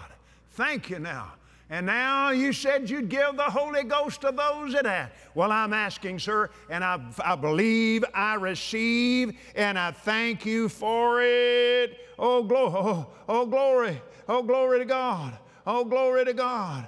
Thank 0.51 0.89
you 0.89 0.99
now. 0.99 1.33
And 1.71 1.85
now 1.85 2.31
you 2.31 2.51
said 2.51 2.89
you'd 2.89 3.09
give 3.09 3.35
the 3.37 3.43
Holy 3.43 3.83
Ghost 3.83 4.21
to 4.21 4.31
those 4.31 4.73
that 4.73 4.87
ask. 4.87 5.11
Well, 5.35 5.51
I'm 5.51 5.71
asking, 5.71 6.17
sir, 6.17 6.49
and 6.69 6.83
I, 6.83 6.99
I 7.23 7.35
believe 7.35 8.03
I 8.13 8.33
receive, 8.35 9.37
and 9.55 9.77
I 9.77 9.91
thank 9.91 10.47
you 10.47 10.67
for 10.67 11.21
it. 11.21 11.99
Oh, 12.17 12.41
glo- 12.41 12.73
oh, 12.75 13.07
oh, 13.27 13.45
glory. 13.45 14.01
Oh, 14.27 14.41
glory 14.41 14.79
to 14.79 14.85
God. 14.85 15.37
Oh, 15.67 15.85
glory 15.85 16.25
to 16.25 16.33
God. 16.33 16.87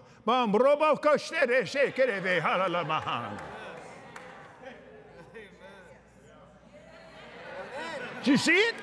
Did 8.24 8.32
you 8.32 8.38
see 8.38 8.58
it? 8.58 8.76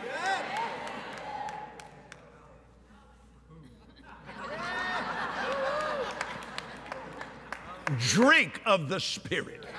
Drink 7.98 8.60
of 8.66 8.88
the 8.88 9.00
Spirit. 9.00 9.64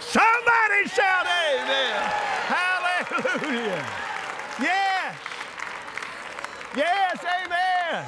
Somebody 0.00 0.88
shout 0.88 1.26
amen. 1.26 2.10
Hallelujah. 2.46 3.86
Yes. 4.60 5.16
Yes, 6.76 7.24
amen. 7.44 8.06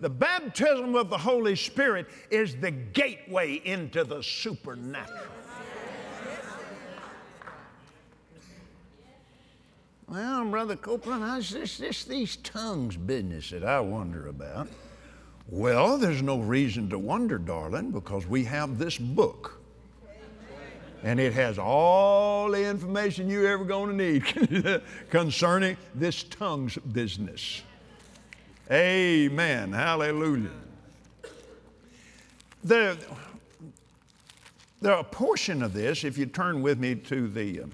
the 0.00 0.10
baptism 0.10 0.94
of 0.94 1.08
the 1.08 1.18
Holy 1.18 1.56
Spirit 1.56 2.06
is 2.30 2.56
the 2.56 2.70
gateway 2.70 3.60
into 3.64 4.04
the 4.04 4.22
supernatural. 4.22 5.43
Well, 10.14 10.44
Brother 10.44 10.76
Copeland, 10.76 11.24
how's 11.24 11.50
this, 11.50 11.76
this 11.76 12.04
these 12.04 12.36
tongues 12.36 12.96
business 12.96 13.50
that 13.50 13.64
I 13.64 13.80
wonder 13.80 14.28
about. 14.28 14.68
Well, 15.48 15.98
there's 15.98 16.22
no 16.22 16.38
reason 16.38 16.88
to 16.90 17.00
wonder, 17.00 17.36
darling, 17.36 17.90
because 17.90 18.24
we 18.24 18.44
have 18.44 18.78
this 18.78 18.96
book. 18.96 19.60
And 21.02 21.18
it 21.18 21.32
has 21.32 21.58
all 21.58 22.48
the 22.48 22.64
information 22.64 23.28
you're 23.28 23.48
ever 23.48 23.64
going 23.64 23.90
to 23.90 24.04
need 24.04 24.82
concerning 25.10 25.76
this 25.96 26.22
tongues 26.22 26.76
business. 26.76 27.62
Amen. 28.70 29.72
Hallelujah. 29.72 30.50
There, 32.62 32.96
there 34.80 34.92
a 34.92 35.02
portion 35.02 35.60
of 35.60 35.72
this, 35.72 36.04
if 36.04 36.16
you 36.16 36.26
turn 36.26 36.62
with 36.62 36.78
me 36.78 36.94
to 36.94 37.26
the 37.26 37.62
uh, 37.62 37.66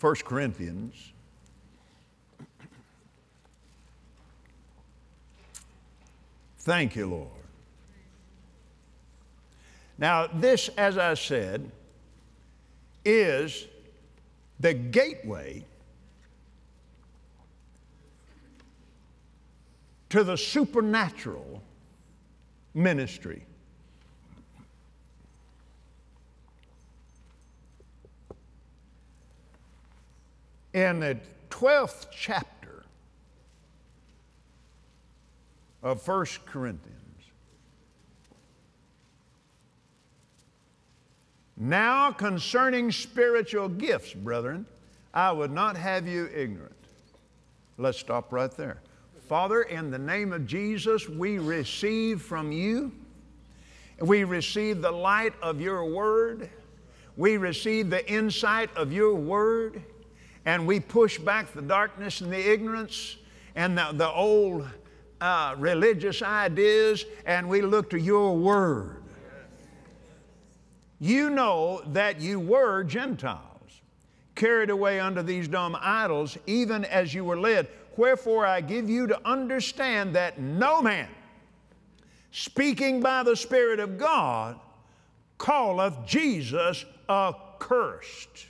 1 0.00 0.14
Corinthians. 0.24 1.12
Thank 6.60 6.96
you, 6.96 7.06
Lord. 7.06 7.28
Now, 9.98 10.26
this, 10.26 10.70
as 10.78 10.96
I 10.96 11.12
said, 11.14 11.70
is 13.04 13.66
the 14.58 14.72
gateway 14.72 15.64
to 20.08 20.24
the 20.24 20.36
supernatural 20.36 21.62
ministry. 22.74 23.44
In 30.72 31.00
the 31.00 31.18
12th 31.50 32.06
chapter 32.12 32.84
of 35.82 36.06
1 36.06 36.26
Corinthians, 36.46 36.96
now 41.56 42.12
concerning 42.12 42.92
spiritual 42.92 43.68
gifts, 43.68 44.14
brethren, 44.14 44.64
I 45.12 45.32
would 45.32 45.50
not 45.50 45.76
have 45.76 46.06
you 46.06 46.28
ignorant. 46.34 46.72
Let's 47.76 47.98
stop 47.98 48.32
right 48.32 48.50
there. 48.52 48.80
Father, 49.28 49.62
in 49.62 49.90
the 49.90 49.98
name 49.98 50.32
of 50.32 50.46
Jesus, 50.46 51.08
we 51.08 51.38
receive 51.38 52.22
from 52.22 52.52
you. 52.52 52.92
We 54.00 54.24
receive 54.24 54.82
the 54.82 54.90
light 54.90 55.34
of 55.42 55.60
your 55.60 55.84
word. 55.84 56.48
We 57.16 57.36
receive 57.36 57.90
the 57.90 58.08
insight 58.10 58.74
of 58.76 58.92
your 58.92 59.14
word. 59.14 59.82
And 60.44 60.66
we 60.66 60.80
push 60.80 61.18
back 61.18 61.52
the 61.52 61.62
darkness 61.62 62.20
and 62.20 62.32
the 62.32 62.52
ignorance 62.52 63.16
and 63.54 63.76
the, 63.76 63.90
the 63.92 64.10
old 64.10 64.68
uh, 65.20 65.54
religious 65.58 66.22
ideas, 66.22 67.04
and 67.26 67.48
we 67.48 67.60
look 67.60 67.90
to 67.90 68.00
your 68.00 68.36
word. 68.36 69.02
You 70.98 71.30
know 71.30 71.82
that 71.88 72.20
you 72.20 72.38
were 72.38 72.84
Gentiles, 72.84 73.82
carried 74.34 74.70
away 74.70 75.00
under 75.00 75.22
these 75.22 75.48
dumb 75.48 75.76
idols, 75.80 76.36
even 76.46 76.84
as 76.84 77.14
you 77.14 77.24
were 77.24 77.38
led. 77.38 77.68
Wherefore 77.96 78.46
I 78.46 78.60
give 78.60 78.88
you 78.88 79.06
to 79.06 79.20
understand 79.26 80.14
that 80.14 80.38
no 80.38 80.80
man, 80.80 81.08
speaking 82.30 83.00
by 83.00 83.22
the 83.22 83.36
Spirit 83.36 83.80
of 83.80 83.98
God, 83.98 84.58
calleth 85.38 86.06
Jesus 86.06 86.84
accursed. 87.08 88.46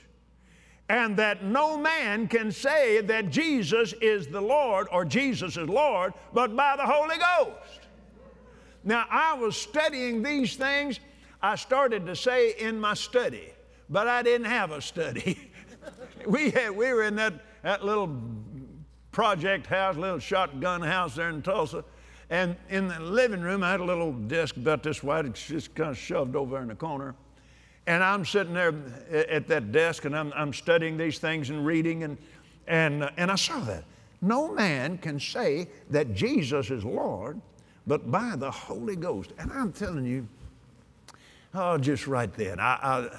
And 0.91 1.15
that 1.15 1.41
no 1.41 1.77
man 1.77 2.27
can 2.27 2.51
say 2.51 2.99
that 2.99 3.29
Jesus 3.29 3.93
is 4.01 4.27
the 4.27 4.41
Lord 4.41 4.89
or 4.91 5.05
Jesus 5.05 5.55
is 5.55 5.69
Lord, 5.69 6.13
but 6.33 6.53
by 6.53 6.75
the 6.75 6.85
Holy 6.85 7.15
Ghost. 7.17 7.79
Now, 8.83 9.05
I 9.09 9.35
was 9.35 9.55
studying 9.55 10.21
these 10.21 10.57
things. 10.57 10.99
I 11.41 11.55
started 11.55 12.05
to 12.07 12.15
say 12.17 12.55
in 12.59 12.77
my 12.77 12.93
study, 12.93 13.53
but 13.89 14.09
I 14.09 14.21
didn't 14.21 14.47
have 14.47 14.71
a 14.71 14.81
study. 14.81 15.49
we, 16.27 16.49
had, 16.49 16.71
we 16.71 16.91
were 16.91 17.03
in 17.03 17.15
that, 17.15 17.35
that 17.63 17.85
little 17.85 18.13
project 19.13 19.67
house, 19.67 19.95
little 19.95 20.19
shotgun 20.19 20.81
house 20.81 21.15
there 21.15 21.29
in 21.29 21.41
Tulsa. 21.41 21.85
And 22.29 22.57
in 22.67 22.89
the 22.89 22.99
living 22.99 23.39
room, 23.39 23.63
I 23.63 23.71
had 23.71 23.79
a 23.79 23.85
little 23.85 24.11
desk 24.11 24.57
about 24.57 24.83
this 24.83 25.01
wide, 25.01 25.25
it's 25.25 25.47
just 25.47 25.73
kind 25.73 25.91
of 25.91 25.97
shoved 25.97 26.35
over 26.35 26.61
in 26.61 26.67
the 26.67 26.75
corner. 26.75 27.15
And 27.87 28.03
I'm 28.03 28.25
sitting 28.25 28.53
there 28.53 28.73
at 29.11 29.47
that 29.47 29.71
desk 29.71 30.05
and 30.05 30.15
I'm, 30.15 30.31
I'm 30.35 30.53
studying 30.53 30.97
these 30.97 31.17
things 31.19 31.49
and 31.49 31.65
reading, 31.65 32.03
and, 32.03 32.17
and, 32.67 33.03
uh, 33.03 33.09
and 33.17 33.31
I 33.31 33.35
saw 33.35 33.59
that. 33.61 33.83
No 34.21 34.53
man 34.53 34.99
can 34.99 35.19
say 35.19 35.67
that 35.89 36.13
Jesus 36.13 36.69
is 36.69 36.85
Lord 36.85 37.41
but 37.87 38.11
by 38.11 38.35
the 38.35 38.51
Holy 38.51 38.95
Ghost. 38.95 39.31
And 39.39 39.51
I'm 39.51 39.71
telling 39.71 40.05
you, 40.05 40.27
oh, 41.53 41.77
just 41.77 42.07
right 42.07 42.31
then, 42.33 42.59
I, 42.59 43.09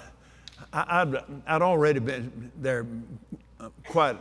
I, 0.72 1.02
I, 1.02 1.22
I'd 1.46 1.62
already 1.62 2.00
been 2.00 2.52
there 2.60 2.86
uh, 3.60 3.68
quite 3.86 4.16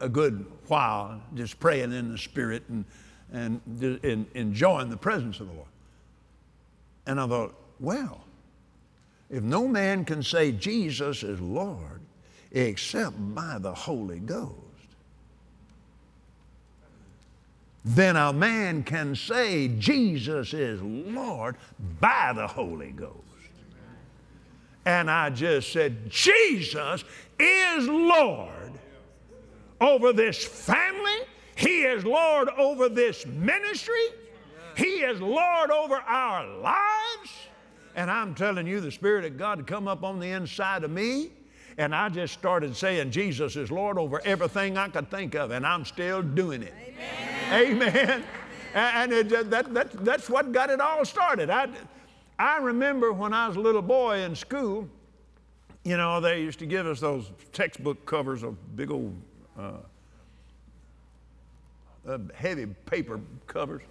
a 0.00 0.08
good 0.08 0.46
while 0.68 1.20
just 1.34 1.60
praying 1.60 1.92
in 1.92 2.10
the 2.10 2.18
Spirit 2.18 2.62
and, 2.68 2.84
and, 3.32 3.60
and 4.02 4.26
enjoying 4.34 4.90
the 4.90 4.96
presence 4.96 5.40
of 5.40 5.48
the 5.48 5.54
Lord. 5.54 5.68
And 7.06 7.20
I 7.20 7.26
thought, 7.26 7.54
well, 7.80 8.23
if 9.30 9.42
no 9.42 9.66
man 9.66 10.04
can 10.04 10.22
say 10.22 10.52
Jesus 10.52 11.22
is 11.22 11.40
Lord 11.40 12.00
except 12.52 13.16
by 13.34 13.58
the 13.58 13.74
Holy 13.74 14.20
Ghost, 14.20 14.54
then 17.84 18.16
a 18.16 18.32
man 18.32 18.82
can 18.82 19.14
say 19.14 19.68
Jesus 19.68 20.54
is 20.54 20.80
Lord 20.80 21.56
by 22.00 22.32
the 22.34 22.46
Holy 22.46 22.92
Ghost. 22.92 23.18
And 24.86 25.10
I 25.10 25.30
just 25.30 25.72
said, 25.72 26.10
Jesus 26.10 27.04
is 27.38 27.88
Lord 27.88 28.72
over 29.80 30.12
this 30.12 30.44
family. 30.44 31.20
He 31.56 31.82
is 31.82 32.04
Lord 32.04 32.48
over 32.50 32.88
this 32.88 33.26
ministry. 33.26 34.06
He 34.76 35.02
is 35.02 35.20
Lord 35.20 35.70
over 35.70 35.94
our 35.94 36.46
lives. 36.58 37.43
And 37.94 38.10
I'm 38.10 38.34
telling 38.34 38.66
you, 38.66 38.80
the 38.80 38.90
Spirit 38.90 39.24
of 39.24 39.36
God 39.36 39.66
come 39.66 39.86
up 39.86 40.02
on 40.02 40.18
the 40.18 40.30
inside 40.30 40.84
of 40.84 40.90
me. 40.90 41.30
And 41.76 41.94
I 41.94 42.08
just 42.08 42.34
started 42.34 42.76
saying, 42.76 43.10
Jesus 43.10 43.56
is 43.56 43.70
Lord 43.70 43.98
over 43.98 44.20
everything 44.24 44.78
I 44.78 44.88
could 44.88 45.10
think 45.10 45.34
of. 45.34 45.50
And 45.50 45.66
I'm 45.66 45.84
still 45.84 46.22
doing 46.22 46.62
it. 46.62 46.74
Amen. 47.52 47.82
Amen. 47.92 48.24
And 48.74 49.12
it, 49.12 49.50
that, 49.50 49.72
that, 49.72 50.04
that's 50.04 50.28
what 50.28 50.52
got 50.52 50.70
it 50.70 50.80
all 50.80 51.04
started. 51.04 51.50
I, 51.50 51.68
I 52.38 52.58
remember 52.58 53.12
when 53.12 53.32
I 53.32 53.46
was 53.48 53.56
a 53.56 53.60
little 53.60 53.82
boy 53.82 54.18
in 54.20 54.34
school, 54.34 54.88
you 55.84 55.96
know, 55.96 56.20
they 56.20 56.40
used 56.40 56.58
to 56.60 56.66
give 56.66 56.86
us 56.86 56.98
those 56.98 57.30
textbook 57.52 58.04
covers 58.06 58.42
of 58.42 58.76
big 58.76 58.90
old 58.90 59.14
uh, 59.58 59.72
uh, 62.08 62.18
heavy 62.34 62.66
paper 62.86 63.20
covers. 63.46 63.82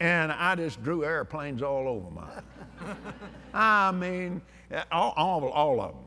And 0.00 0.30
I 0.30 0.54
just 0.54 0.82
drew 0.82 1.04
airplanes 1.04 1.62
all 1.62 1.88
over 1.88 2.10
mine. 2.10 2.96
I 3.54 3.90
mean, 3.90 4.40
all, 4.92 5.12
all, 5.16 5.48
all 5.48 5.80
of 5.80 5.92
them. 5.92 6.04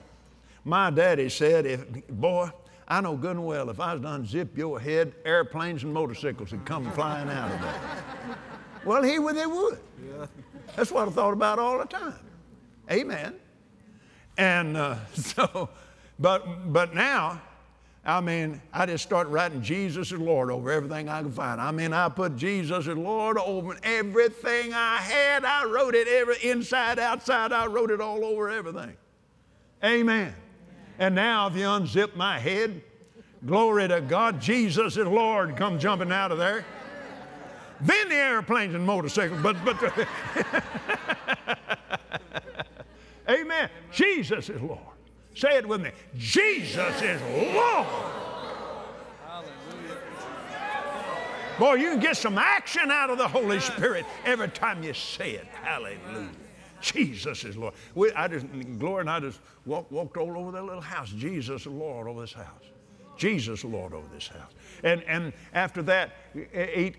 My 0.64 0.90
daddy 0.90 1.28
said, 1.30 1.66
if, 1.66 2.08
boy, 2.08 2.50
I 2.88 3.02
know 3.02 3.16
good 3.16 3.38
and 3.38 3.46
well 3.46 3.70
if 3.70 3.80
I 3.80 3.94
was 3.94 4.02
to 4.02 4.08
unzip 4.08 4.58
your 4.58 4.80
head, 4.80 5.14
airplanes 5.26 5.84
and 5.84 5.94
motorcycles 5.94 6.52
would 6.52 6.66
come 6.66 6.92
flying 6.92 7.30
out 7.30 7.52
of 7.52 7.62
that. 7.62 7.80
well, 8.86 9.04
he 9.04 9.18
would, 9.18 9.36
they 9.36 9.46
would. 9.46 9.80
Yeah. 10.06 10.26
That's 10.76 10.92
what 10.92 11.08
I 11.08 11.12
thought 11.12 11.34
about 11.34 11.60
all 11.60 11.80
the 11.80 11.86
time. 11.86 12.16
Amen. 12.92 13.36
And 14.38 14.78
uh, 14.78 14.96
so, 15.14 15.70
but, 16.20 16.72
but 16.72 16.94
now, 16.94 17.42
I 18.04 18.20
mean, 18.20 18.62
I 18.74 18.88
just 18.88 19.04
start 19.04 19.28
writing 19.28 19.62
Jesus 19.62 20.12
is 20.12 20.18
Lord 20.18 20.50
over 20.50 20.72
everything 20.72 21.08
I 21.08 21.22
can 21.22 21.32
find. 21.32 21.62
I 21.62 21.70
mean, 21.70 21.94
I 21.94 22.10
put 22.10 22.36
Jesus 22.36 22.88
as 22.88 22.98
Lord 22.98 23.38
over 23.38 23.78
everything 23.84 24.74
I 24.74 24.98
had. 24.98 25.46
I 25.46 25.66
wrote 25.66 25.94
it 25.94 26.08
every 26.08 26.38
inside, 26.42 26.98
outside. 26.98 27.52
I 27.52 27.68
wrote 27.68 27.92
it 27.92 28.02
all 28.02 28.26
over 28.26 28.50
everything. 28.50 28.98
Amen. 29.84 30.34
And 30.98 31.14
now, 31.14 31.48
if 31.48 31.56
you 31.56 31.66
unzip 31.66 32.16
my 32.16 32.40
head, 32.40 32.82
glory 33.46 33.88
to 33.88 34.02
God, 34.02 34.42
Jesus 34.42 34.98
is 34.98 35.06
Lord 35.06 35.56
come 35.56 35.78
jumping 35.78 36.12
out 36.12 36.32
of 36.32 36.40
there. 36.40 36.66
Then 37.82 38.10
the 38.10 38.16
airplanes 38.16 38.74
and 38.74 38.86
motorcycles, 38.86 39.42
but 39.42 39.58
but. 39.64 40.08
Amen. 43.30 43.70
Jesus 43.92 44.50
is 44.50 44.62
Lord. 44.62 44.80
Say 45.36 45.58
it 45.58 45.68
with 45.68 45.82
me. 45.82 45.92
Jesus 46.18 47.02
is 47.02 47.22
Lord. 47.54 47.88
Boy, 51.60 51.76
you 51.76 51.92
can 51.92 52.00
get 52.00 52.18
some 52.18 52.38
action 52.38 52.90
out 52.90 53.10
of 53.10 53.18
the 53.18 53.28
Holy 53.28 53.60
Spirit 53.60 54.06
every 54.26 54.50
time 54.50 54.82
you 54.82 54.94
say 54.94 55.32
it. 55.32 55.46
Hallelujah. 55.62 56.30
Jesus 56.82 57.46
is 57.46 57.56
Lord. 57.56 57.76
We, 57.94 58.12
I 58.14 58.28
just, 58.28 58.48
Gloria 58.80 59.02
and 59.02 59.10
I 59.10 59.20
just 59.20 59.40
walked, 59.66 59.92
walked 59.92 60.18
all 60.18 60.38
over 60.38 60.52
that 60.52 60.64
little 60.64 60.82
house. 60.82 61.10
Jesus 61.10 61.62
is 61.62 61.68
Lord 61.68 62.08
over 62.08 62.22
this 62.22 62.34
house. 62.34 62.71
Jesus 63.22 63.64
Lord 63.64 63.94
over 63.94 64.08
this 64.12 64.28
house. 64.30 64.52
And, 64.84 65.04
and 65.04 65.32
after 65.54 65.84
that, 65.84 66.16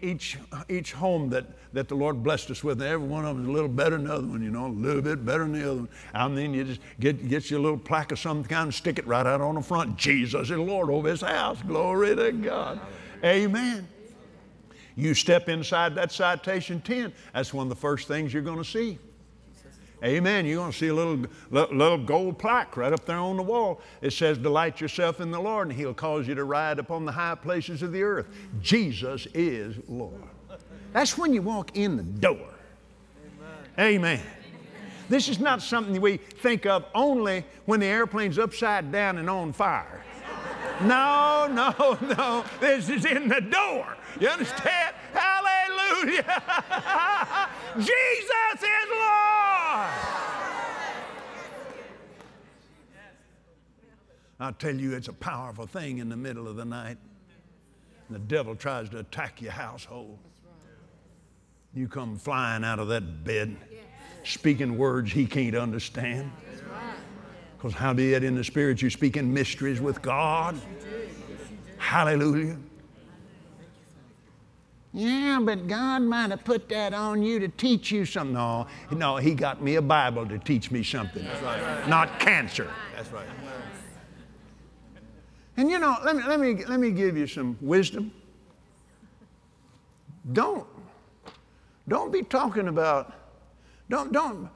each, 0.00 0.38
each 0.68 0.92
home 0.92 1.28
that, 1.30 1.46
that 1.72 1.88
the 1.88 1.96
Lord 1.96 2.22
blessed 2.22 2.52
us 2.52 2.62
with, 2.62 2.80
every 2.80 3.04
one 3.04 3.24
of 3.24 3.35
them 3.35 3.44
is 3.44 3.48
a 3.48 3.52
little 3.52 3.68
better 3.68 3.96
than 3.96 4.06
the 4.06 4.14
other 4.14 4.26
one, 4.28 4.40
you 4.40 4.52
know, 4.52 4.66
a 4.66 4.68
little 4.68 5.02
bit 5.02 5.24
better 5.24 5.42
than 5.42 5.54
the 5.54 5.68
other 5.68 5.80
one. 5.80 5.88
And 6.14 6.38
then 6.38 6.54
you 6.54 6.62
just 6.62 6.80
get, 7.00 7.28
get 7.28 7.50
your 7.50 7.58
little 7.58 7.76
plaque 7.76 8.12
of 8.12 8.20
some 8.20 8.44
kind 8.44 8.66
and 8.66 8.74
stick 8.74 9.00
it 9.00 9.06
right 9.08 9.26
out 9.26 9.40
on 9.40 9.56
the 9.56 9.62
front. 9.62 9.96
Jesus 9.96 10.48
is 10.48 10.56
Lord 10.56 10.90
over 10.90 11.11
this 11.11 11.22
house. 11.22 11.61
Glory 11.62 12.14
to 12.14 12.30
God. 12.30 12.78
Amen. 13.24 13.88
You 14.94 15.14
step 15.14 15.48
inside 15.48 15.96
that 15.96 16.12
citation 16.12 16.80
tent, 16.82 17.14
that's 17.35 17.52
one 17.52 17.66
of 17.66 17.70
the 17.70 17.80
first 17.80 18.06
things 18.06 18.32
you're 18.32 18.44
going 18.44 18.62
to 18.62 18.64
see. 18.64 18.96
Amen. 20.04 20.46
You're 20.46 20.56
going 20.56 20.72
to 20.72 20.76
see 20.76 20.88
a 20.88 20.94
little, 20.94 21.24
little 21.50 21.98
gold 21.98 22.38
plaque 22.38 22.76
right 22.76 22.92
up 22.92 23.04
there 23.04 23.18
on 23.18 23.36
the 23.36 23.42
wall. 23.42 23.80
It 24.00 24.12
says, 24.12 24.36
Delight 24.36 24.80
yourself 24.80 25.20
in 25.20 25.30
the 25.30 25.38
Lord, 25.38 25.68
and 25.68 25.76
He'll 25.76 25.94
cause 25.94 26.26
you 26.26 26.34
to 26.34 26.44
ride 26.44 26.80
upon 26.80 27.04
the 27.04 27.12
high 27.12 27.36
places 27.36 27.82
of 27.82 27.92
the 27.92 28.02
earth. 28.02 28.26
Jesus 28.60 29.26
is 29.32 29.76
Lord. 29.88 30.22
That's 30.92 31.16
when 31.16 31.32
you 31.32 31.42
walk 31.42 31.76
in 31.76 31.96
the 31.96 32.02
door. 32.02 32.48
Amen. 33.78 34.18
Amen. 34.18 34.20
This 35.08 35.28
is 35.28 35.38
not 35.38 35.62
something 35.62 36.00
we 36.00 36.16
think 36.16 36.66
of 36.66 36.84
only 36.94 37.44
when 37.66 37.80
the 37.80 37.86
airplane's 37.86 38.38
upside 38.38 38.90
down 38.90 39.18
and 39.18 39.30
on 39.30 39.52
fire. 39.52 40.02
No, 40.82 41.46
no, 41.50 41.98
no. 42.16 42.44
This 42.60 42.88
is 42.88 43.04
in 43.04 43.28
the 43.28 43.40
door. 43.40 43.96
You 44.18 44.28
understand? 44.28 44.94
Hallelujah. 45.12 46.42
Jesus 47.76 48.62
is 48.62 48.88
Lord. 48.90 49.51
I 54.40 54.50
tell 54.58 54.74
you, 54.74 54.94
it's 54.94 55.08
a 55.08 55.14
powerful 55.14 55.66
thing 55.66 55.98
in 55.98 56.08
the 56.08 56.16
middle 56.16 56.46
of 56.46 56.56
the 56.56 56.64
night. 56.64 56.98
The 58.11 58.18
devil 58.18 58.54
tries 58.54 58.88
to 58.90 58.98
attack 58.98 59.40
your 59.40 59.52
household. 59.52 60.18
You 61.74 61.88
come 61.88 62.18
flying 62.18 62.64
out 62.64 62.78
of 62.78 62.88
that 62.88 63.24
bed, 63.24 63.56
speaking 64.24 64.76
words 64.76 65.11
he 65.11 65.24
can't 65.24 65.56
understand. 65.56 66.30
Because 67.56 67.72
how 67.72 67.88
howbeit 67.88 68.24
in 68.24 68.35
the 68.35 68.44
spirit 68.44 68.82
you 68.82 68.90
speak 68.90 69.16
in 69.16 69.32
mysteries 69.32 69.80
with 69.80 70.02
God. 70.02 70.61
Hallelujah. 71.78 72.58
Yeah, 74.94 75.40
but 75.42 75.66
God 75.68 76.02
might 76.02 76.31
have 76.31 76.44
put 76.44 76.68
that 76.68 76.92
on 76.92 77.22
you 77.22 77.38
to 77.40 77.48
teach 77.48 77.90
you 77.90 78.05
something. 78.05 78.35
No, 78.35 78.66
no, 78.90 79.16
He 79.16 79.35
got 79.35 79.62
me 79.62 79.76
a 79.76 79.83
Bible 79.83 80.26
to 80.26 80.38
teach 80.38 80.70
me 80.70 80.83
something, 80.83 81.24
right. 81.42 81.88
not 81.88 82.20
cancer. 82.20 82.70
That's 82.94 83.11
right. 83.11 83.26
And 85.57 85.70
you 85.70 85.78
know, 85.78 85.96
let 86.05 86.16
me, 86.16 86.22
let, 86.24 86.40
me, 86.40 86.64
let 86.66 86.81
me 86.81 86.90
give 86.90 87.16
you 87.16 87.26
some 87.26 87.57
wisdom. 87.61 88.12
Don't, 90.33 90.66
don't 91.88 92.12
be 92.12 92.22
talking 92.22 92.68
about, 92.68 93.14
don't, 93.88 94.12
don't, 94.12 94.48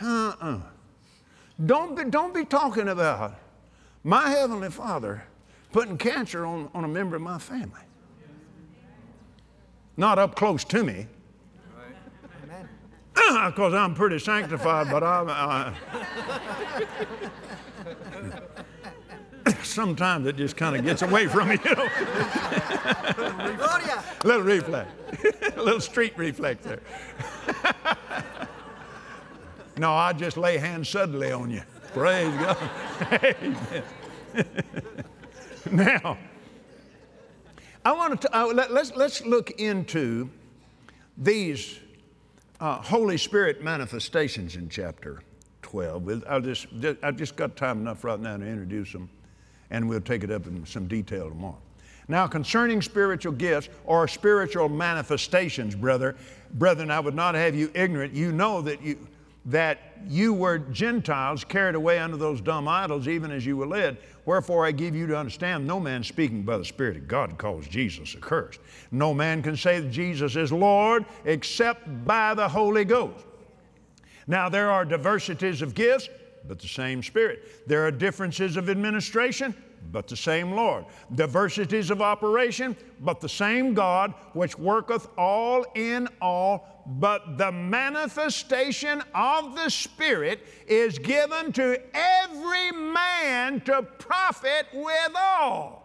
uh-uh. 0.00 0.60
Don't 1.66 1.96
be, 1.96 2.04
don't 2.10 2.34
be 2.34 2.44
talking 2.44 2.88
about 2.88 3.34
my 4.02 4.28
Heavenly 4.28 4.70
Father 4.70 5.24
putting 5.72 5.98
cancer 5.98 6.44
on, 6.44 6.68
on 6.74 6.84
a 6.84 6.88
member 6.88 7.16
of 7.16 7.22
my 7.22 7.38
family. 7.38 7.80
Not 9.96 10.18
up 10.18 10.34
close 10.34 10.64
to 10.64 10.82
me. 10.82 11.06
Because 13.14 13.74
I'm 13.74 13.94
pretty 13.94 14.18
sanctified, 14.18 14.90
but 14.90 15.02
I'm. 15.02 15.28
Uh, 15.28 15.72
sometimes 19.62 20.26
it 20.26 20.36
just 20.36 20.56
kind 20.56 20.76
of 20.76 20.84
gets 20.84 21.02
away 21.02 21.26
from 21.26 21.48
me, 21.48 21.58
you 21.64 21.74
know. 21.74 21.88
little 24.24 24.42
reflex, 24.42 24.90
a 25.56 25.60
little 25.62 25.80
street 25.80 26.12
reflex 26.16 26.64
there. 26.64 26.80
no, 29.76 29.92
I 29.92 30.12
just 30.12 30.36
lay 30.36 30.58
hands 30.58 30.88
suddenly 30.88 31.32
on 31.32 31.50
you. 31.50 31.62
Praise 31.92 32.34
God. 32.34 32.56
now, 35.70 36.18
I 37.86 37.92
want 37.92 38.22
to, 38.22 38.34
uh, 38.34 38.46
let, 38.46 38.70
us 38.70 38.72
let's, 38.72 38.96
let's 38.96 39.26
look 39.26 39.50
into 39.60 40.30
these 41.18 41.78
uh, 42.58 42.76
Holy 42.76 43.18
Spirit 43.18 43.62
manifestations 43.62 44.56
in 44.56 44.70
chapter 44.70 45.20
12. 45.60 46.24
I'll 46.26 46.40
just, 46.40 46.68
I've 47.02 47.16
just 47.16 47.36
got 47.36 47.56
time 47.56 47.80
enough 47.80 48.02
right 48.02 48.18
now 48.18 48.38
to 48.38 48.46
introduce 48.46 48.90
them, 48.90 49.10
and 49.68 49.86
we'll 49.86 50.00
take 50.00 50.24
it 50.24 50.30
up 50.30 50.46
in 50.46 50.64
some 50.64 50.88
detail 50.88 51.28
tomorrow. 51.28 51.58
Now, 52.08 52.26
concerning 52.26 52.80
spiritual 52.80 53.32
gifts 53.32 53.68
or 53.84 54.08
spiritual 54.08 54.70
manifestations, 54.70 55.74
brother, 55.74 56.16
brethren, 56.54 56.90
I 56.90 57.00
would 57.00 57.14
not 57.14 57.34
have 57.34 57.54
you 57.54 57.70
ignorant. 57.74 58.14
You 58.14 58.32
know 58.32 58.62
that 58.62 58.80
you, 58.82 58.96
that 59.46 59.78
you 60.06 60.32
were 60.32 60.58
Gentiles 60.58 61.44
carried 61.44 61.74
away 61.74 61.98
under 61.98 62.16
those 62.16 62.40
dumb 62.40 62.66
idols, 62.66 63.08
even 63.08 63.30
as 63.30 63.44
you 63.44 63.56
were 63.56 63.66
led. 63.66 63.98
Wherefore 64.24 64.64
I 64.64 64.72
give 64.72 64.94
you 64.94 65.06
to 65.08 65.16
understand 65.16 65.66
no 65.66 65.78
man 65.78 66.02
speaking 66.02 66.42
by 66.42 66.56
the 66.56 66.64
Spirit 66.64 66.96
of 66.96 67.08
God 67.08 67.36
calls 67.36 67.66
Jesus 67.66 68.14
accursed. 68.16 68.60
No 68.90 69.12
man 69.12 69.42
can 69.42 69.56
say 69.56 69.80
that 69.80 69.90
Jesus 69.90 70.36
is 70.36 70.50
Lord 70.52 71.04
except 71.26 72.06
by 72.06 72.32
the 72.34 72.48
Holy 72.48 72.84
Ghost. 72.84 73.26
Now 74.26 74.48
there 74.48 74.70
are 74.70 74.84
diversities 74.84 75.60
of 75.60 75.74
gifts, 75.74 76.08
but 76.48 76.58
the 76.58 76.68
same 76.68 77.02
Spirit. 77.02 77.66
There 77.66 77.86
are 77.86 77.90
differences 77.90 78.56
of 78.56 78.70
administration, 78.70 79.54
but 79.90 80.08
the 80.08 80.16
same 80.16 80.52
Lord. 80.52 80.84
Diversities 81.14 81.90
of 81.90 82.02
operation, 82.02 82.76
but 83.00 83.20
the 83.20 83.28
same 83.28 83.74
God, 83.74 84.14
which 84.32 84.58
worketh 84.58 85.08
all 85.16 85.64
in 85.74 86.08
all. 86.20 86.82
But 86.86 87.38
the 87.38 87.50
manifestation 87.50 89.02
of 89.14 89.54
the 89.54 89.70
Spirit 89.70 90.46
is 90.66 90.98
given 90.98 91.52
to 91.52 91.80
every 91.94 92.72
man 92.72 93.60
to 93.62 93.82
profit 93.82 94.66
withal. 94.72 95.82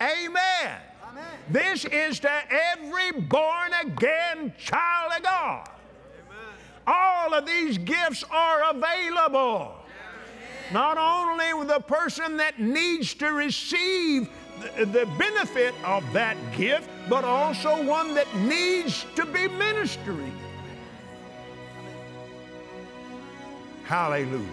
Yeah. 0.00 0.24
Amen. 0.24 0.80
Amen. 1.10 1.24
This 1.50 1.84
is 1.86 2.20
to 2.20 2.42
every 2.50 3.20
born 3.22 3.72
again 3.84 4.54
child 4.58 5.12
of 5.16 5.22
God. 5.24 5.68
Amen. 6.28 6.54
All 6.86 7.34
of 7.34 7.44
these 7.46 7.76
gifts 7.78 8.24
are 8.30 8.70
available 8.70 9.81
not 10.72 10.98
only 10.98 11.66
the 11.66 11.80
person 11.80 12.36
that 12.38 12.58
needs 12.58 13.14
to 13.14 13.32
receive 13.32 14.28
the 14.76 15.08
benefit 15.18 15.74
of 15.84 16.04
that 16.12 16.36
gift, 16.56 16.88
but 17.08 17.24
also 17.24 17.82
one 17.84 18.14
that 18.14 18.26
needs 18.36 19.06
to 19.16 19.24
be 19.26 19.48
ministering. 19.48 20.38
Hallelujah. 23.84 24.46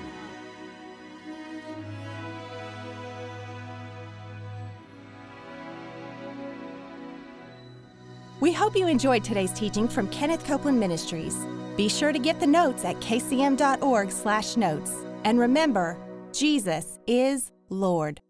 We 8.40 8.54
hope 8.54 8.76
you 8.76 8.88
enjoyed 8.88 9.24
today's 9.24 9.52
teaching 9.52 9.88
from 9.88 10.08
Kenneth 10.10 10.46
Copeland 10.46 10.80
Ministries. 10.80 11.36
Be 11.76 11.90
sure 11.90 12.14
to 12.14 12.20
get 12.20 12.40
the 12.40 12.48
notes 12.48 12.86
at 12.86 12.96
kcm.org/notes. 13.02 14.92
And 15.26 15.38
remember, 15.38 15.98
Jesus 16.32 17.00
is 17.08 17.52
Lord. 17.70 18.22